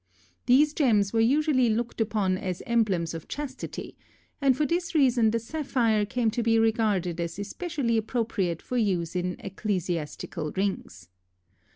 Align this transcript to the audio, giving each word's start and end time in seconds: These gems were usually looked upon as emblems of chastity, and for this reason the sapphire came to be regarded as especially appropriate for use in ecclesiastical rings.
These 0.47 0.73
gems 0.73 1.13
were 1.13 1.19
usually 1.19 1.69
looked 1.69 2.01
upon 2.01 2.35
as 2.35 2.63
emblems 2.65 3.13
of 3.13 3.27
chastity, 3.27 3.95
and 4.41 4.57
for 4.57 4.65
this 4.65 4.95
reason 4.95 5.29
the 5.29 5.37
sapphire 5.37 6.07
came 6.07 6.31
to 6.31 6.41
be 6.41 6.57
regarded 6.57 7.19
as 7.21 7.37
especially 7.37 7.97
appropriate 7.97 8.63
for 8.63 8.77
use 8.77 9.15
in 9.15 9.35
ecclesiastical 9.39 10.53
rings. 10.53 11.07